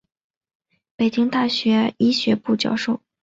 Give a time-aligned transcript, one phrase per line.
[0.95, 2.99] 北京大学医学部教授。